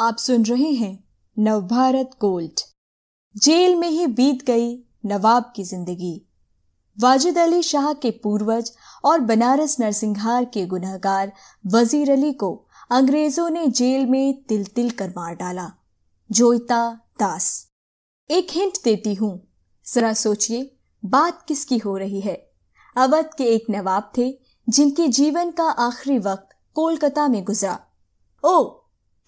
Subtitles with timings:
[0.00, 1.04] आप सुन रहे हैं
[1.38, 2.60] नवभारत गोल्ड।
[3.36, 6.26] जेल में ही बीत गई नवाब की ज़िंदगी।
[7.00, 8.72] वाजिद अली शाह के पूर्वज
[9.04, 11.32] और बनारस नरसिंहार के गुनहगार
[11.66, 15.72] वज़ीर अली को अंग्रेज़ों ने जेल में तिल तिल कर मार डाला।
[16.32, 17.68] जोइता दास।
[18.30, 19.48] एक हिंट देती हूँ।
[19.94, 22.50] जरा सोचिए, बात किसकी हो रही है?
[22.96, 27.80] अवध के एक नवाब थे, जिनके जीवन का आखिरी वक्त कोलकाता में गुजरा।
[28.44, 28.79] ओ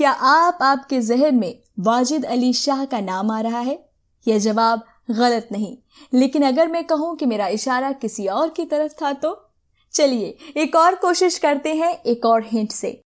[0.00, 3.88] क्या आप आपके जहन में वाजिद अली शाह का नाम आ रहा है?
[4.28, 5.78] यह जवाब गलत नहीं।
[6.14, 9.50] लेकिन अगर मैं कहूँ कि मेरा इशारा किसी और की तरफ़ था तो?
[9.92, 13.02] चलिए, एक और कोशिश करते हैं, एक और हिंट से।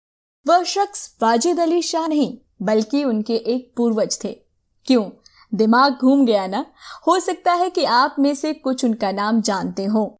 [0.48, 4.40] वह शख्स वाजिद अली शाह नहीं, बल्कि उनके एक पूर्वज थे।
[4.86, 5.10] क्यों?
[5.54, 6.66] दिमाग घूम गया ना?
[7.06, 10.16] हो सकता है कि आप में से कुछ उनका नाम जानते हो।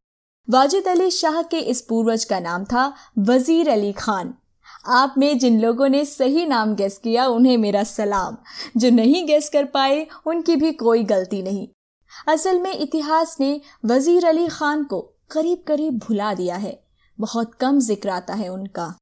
[0.49, 4.33] वाजिद अली शाह के इस पूर्वज का नाम था वज़ीर अली खान।
[4.85, 8.37] आप में जिन लोगों ने सही नाम गैस किया, उन्हें मेरा सलाम।
[8.77, 11.67] जो नहीं गैस कर पाए, उनकी भी कोई गलती नहीं।
[12.27, 14.99] असल में इतिहास ने वज़ीर अली खान को
[15.31, 16.83] करीब करीब भुला दिया है।
[17.19, 18.93] बहुत कम ज़िक्र आता है उनका।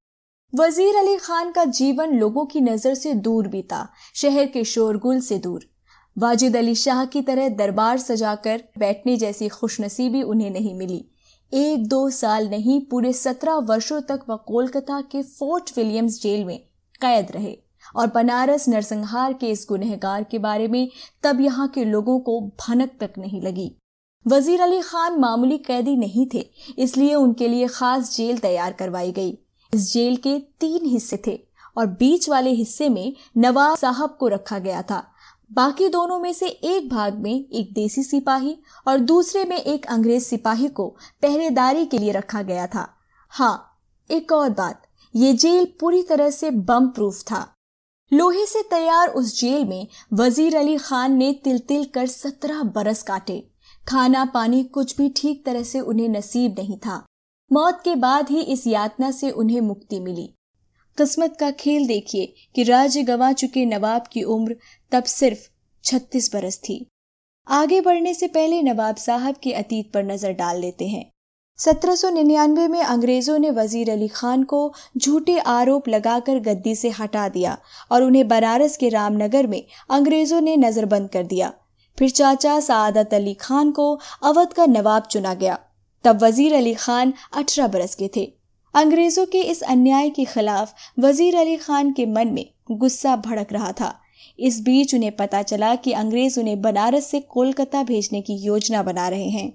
[0.53, 5.37] वज़ीर अली खान का जीवन लोगों की नज़र से दूर बीता शहर के शोरगुल से
[5.37, 5.69] दूर।
[6.17, 11.05] वाजिद अली शाह की तरह दरबार सजाकर बैठने जैसी खुशनसीबी उन्हें नहीं मिली।
[11.51, 16.59] एक दो साल नहीं, पूरे सत्रह वर्षों तक वह कोलकाता के फोर्ट विलियम्स जेल में
[17.01, 17.57] कैद रहे
[17.95, 20.87] और बनारस नरसंहार के इस गुनहगार के बारे में
[21.23, 23.71] तब यहाँ के लोगों को भनक तक नहीं लगी।
[24.25, 26.45] वज़ीर अली खान मामूली कैदी नहीं थे,
[26.79, 29.37] इसलिए उनके लिए खास जेल तैयार करवाई गई।
[29.73, 31.39] इस जेल के तीन हिस्से थे
[31.77, 35.05] और बीच वाले हिस्से में नवाब साहब को रखा गया था।
[35.51, 38.55] बाकी दोनों में से एक भाग में एक देसी सिपाही
[38.87, 40.87] और दूसरे में एक अंग्रेज़ सिपाही को
[41.21, 42.87] पहरेदारी के लिए रखा गया था।
[43.33, 43.79] हाँ
[44.09, 44.81] एक और बात,
[45.15, 47.45] ये जेल पूरी तरह से बम प्रूफ था।
[48.11, 53.03] लोहे से तैयार उस जेल में वज़ीर अली खान ने तिल तिल कर सत्रह बरस
[53.03, 53.39] काटे।
[53.85, 57.03] खाना पानी कुछ भी ठीक तरह से उन्हें नसीब नहीं था।
[57.51, 60.33] मौत के बाद ही इस यातना से उन्हें मुक्ति मिली।
[60.97, 64.55] किस्मत का खेल देखिए कि राज्य गंवा चुके नवाब की उम्र
[64.91, 65.47] तब सिर्फ़
[65.83, 66.85] 36 बरस थी।
[67.47, 71.05] आगे बढ़ने से पहले नवाब साहब के अतीत पर नज़र डाल लेते हैं।
[71.59, 74.61] 1799 में अंग्रेज़ों ने वज़ीर अली खान को
[74.97, 77.57] झूठे आरोप लगाकर गद्दी से हटा दिया
[77.91, 81.53] और उन्हें बनारस के रामनगर में अंग्रेज़ों ने नजरबंद कर दिया।
[81.97, 85.57] फिर चाचा सादत अली खान को अवध का नवाब चुना गया।
[86.03, 88.40] तब वज़ीर अली खान अठारह बरस के थे।
[88.73, 93.71] अंग्रेज़ों के इस अन्याय के खिलाफ वज़ीर अली खान के मन में गुस्सा भड़क रहा
[93.71, 93.93] था।
[94.39, 99.07] इस बीच उन्हें पता चला कि अंग्रेज़ उन्हें बनारस से कोलकाता भेजने की योजना बना
[99.07, 99.51] रहे हैं।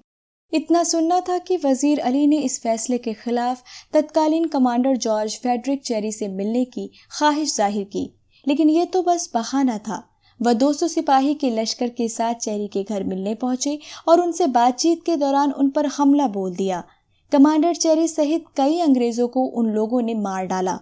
[0.53, 3.63] इतना सुनना था कि वज़ीर अली ने इस फैसले के खिलाफ
[3.93, 8.09] तत्कालीन कमांडर जॉर्ज फेडरिक चेरी से मिलने की ख्वाहिश ज़ाहिर की।
[8.47, 10.03] लेकिन ये तो बस बहाना था।
[10.39, 15.03] वह 200 सिपाही के लश्कर के साथ चेरी के घर मिलने पहुँचे और उनसे बातचीत
[15.05, 16.83] के दौरान उन पर हमला बोल दिया।
[17.31, 20.77] कमांडर चेरी सहित कई अंग्रेज़ों को उन लोगों ने मार डाला।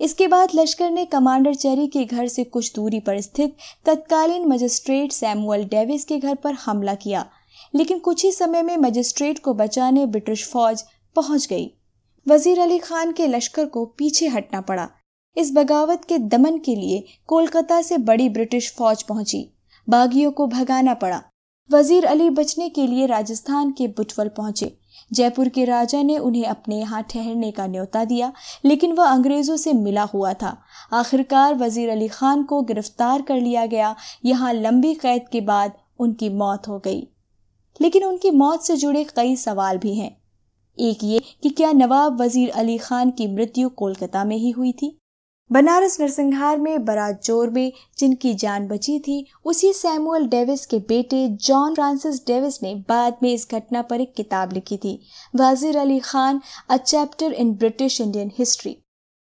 [0.00, 3.54] इसके बाद लश्कर ने कमांडर चेरी के घर से कुछ दूरी पर स्थित
[3.86, 7.24] तत्कालीन मजिस्ट्रेट सैमुअल डेविस के घर पर हमला किया,
[7.74, 10.82] लेकिन कुछ ही समय में मजिस्ट्रेट को बचाने ब्रिटिश फौज
[11.16, 11.70] पहुँच गई।
[12.26, 14.88] वज़ीर अली खान के लश्कर को पीछे हटना पड़ा।
[15.36, 19.46] इस बगावत के दमन के लिए कोलकाता से बड़ी ब्रिटिश फौज पहुँची।
[19.88, 21.22] बागियों को भगाना पड़ा।
[21.70, 24.76] वज़ीर अली बचने के लिए राजस्थान के बुटवल पहुँचे।
[25.12, 28.32] जयपुर के राजा ने उन्हें अपने यहाँ ठहरने का न्योता दिया,
[28.64, 30.56] लेकिन वह अंग्रेज़ों से मिला हुआ था।
[30.92, 36.28] आखिरकार वज़ीर अली खान को गिरफ़्तार कर लिया गया। यहाँ लंबी कैद के बाद उनकी
[36.28, 37.08] मौत हो गई।
[37.80, 40.16] लेकिन उनकी मौत से जुड़े कई सवाल भी हैं।
[40.78, 44.98] एक ये कि क्या नवाब वज़ीर अली खान की मृत्यु कोलकाता में ही हुई थी?
[45.50, 51.26] बनारस नरसिंहार में बारात ज़ोर में जिनकी जान बची थी, उसी सैमुअल डेविस के बेटे
[51.44, 54.98] जॉन फ्रांसिस डेविस ने बाद में इस घटना पर एक किताब लिखी थी,
[55.34, 58.76] Wazir Ali Khan a chapter in British Indian history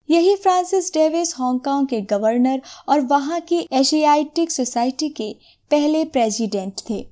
[0.09, 5.33] यही फ्रांसिस डेविस हांगकांग के गवर्नर और वहाँ की एशियाटिक सोसाइटी के
[5.71, 7.05] पहले प्रेसिडेंट थे।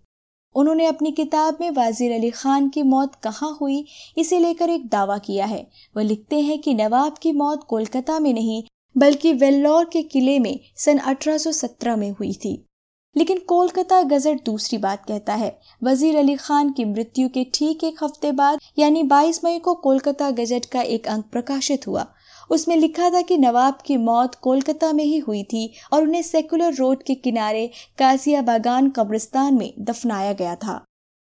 [0.55, 3.85] उन्होंने अपनी किताब में वाजिर अली खान की मौत कहाँ हुई,
[4.17, 5.67] इसे लेकर एक दावा किया है।
[5.97, 8.63] वह लिखते हैं कि नवाब की मौत कोलकाता में नहीं
[8.97, 12.63] बल्कि वेल्लोर के किले में सन 1817 में हुई थी।
[13.17, 18.03] लेकिन कोलकाता गजट दूसरी बात कहता है। वज़ीर अली खान की मृत्यु के ठीक एक
[18.03, 22.05] हफ़्ते बाद, यानी 22 मई को कोलकाता गजट का एक अंक प्रकाशित हुआ।
[22.49, 26.73] उसमें लिखा था कि नवाब की मौत कोलकाता में ही हुई थी और उन्हें सेकुलर
[26.73, 30.83] रोड के किनारे कासिया बागान कब्रिस्तान में दफनाया गया था।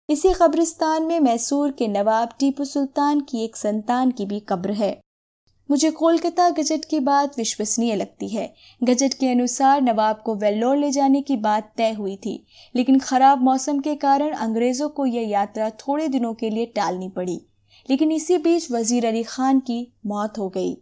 [0.10, 5.02] इसी कब्रिस्तान में मैसूर के नवाब टीपू सुल्तान की एक संतान की भी कब्र है।
[5.70, 8.54] मुझे कोलकाता गजट की बात विश्वसनीय लगती है।
[8.84, 12.46] गजट के अनुसार नवाब को वेल्लोर ले जाने की बात तय हुई थी,
[12.76, 17.40] लेकिन खराब मौसम के कारण अंग्रेज़ों को यह यात्रा थोड़े दिनों के लिए टालनी पड़ी।
[17.90, 20.74] लेकिन इसी बीच वज़ीर अली खान की मौत हो गई।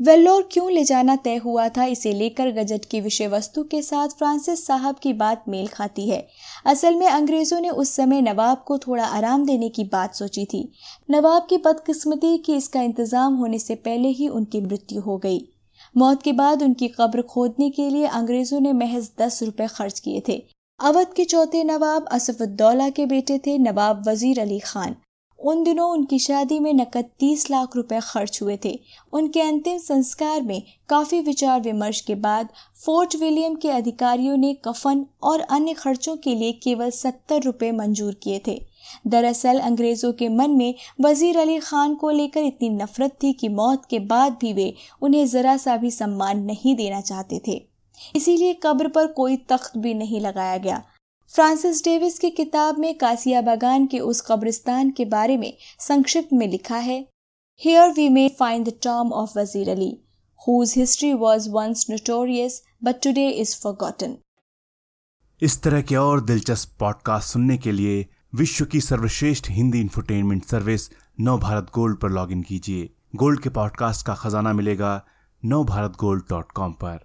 [0.00, 4.08] वेल्लोर क्यों ले जाना तय हुआ था, इसे लेकर गजट की विषय वस्तु के साथ
[4.08, 6.26] फ्रांसिस साहब की बात मेल खाती है।
[6.66, 10.60] असल में अंग्रेज़ों ने उस समय नवाब को थोड़ा आराम देने की बात सोची थी।
[11.10, 15.40] नवाब की बदकिस्मती कि इसका इंतज़ाम होने से पहले ही उनकी मृत्यु हो गई।
[15.94, 20.22] मौत के बाद उनकी कब्र खोदने के लिए अंग्रेज़ों ने महज दस रुपए खर्च किए
[20.28, 20.42] थे।
[20.80, 24.96] अवध के चौथे नवाब असफुद्दौला के बेटे थे नवाब वज़ीर अली खान।
[25.38, 28.78] उन दिनों उनकी शादी में नकद तीस लाख रुपए खर्च हुए थे।
[29.12, 32.48] उनके अंतिम संस्कार में काफ़ी विचार विमर्श के बाद
[32.84, 38.14] फोर्ट विलियम के अधिकारियों ने कफन और अन्य खर्चों के लिए केवल सत्तर रुपए मंजूर
[38.14, 38.60] किए थे।
[39.06, 43.86] दरअसल अंग्रेज़ों के मन में वज़ीर अली खान को लेकर इतनी नफरत थी कि मौत
[43.90, 44.72] के बाद भी वे
[45.02, 47.60] उन्हें जरा सा भी सम्मान नहीं देना चाहते थे।
[48.16, 50.82] इसीलिए कब्र पर कोई तख्त भी नहीं लगाया गया।
[51.32, 56.46] फ्रांसिस डेविस की किताब में कासिया बागान के उस कब्रिस्तान के बारे में संक्षिप्त में
[56.48, 56.98] लिखा है।
[57.60, 59.90] Here we may find the tomb of Wazir Ali
[60.40, 64.16] whose history was once notorious but today is forgotten
[65.42, 70.88] इस तरह के और दिलचस्प पॉडकास्ट सुनने के लिए विश्व की सर्वश्रेष्ठ Hindi infotainment service
[71.20, 75.00] Nav Bharat Gold पर लॉगिन कीजिए। गोल्ड के पॉडकास्ट का खजाना मिलेगा
[75.42, 76.98] नव भारत गोल्ड डॉट कॉम पर।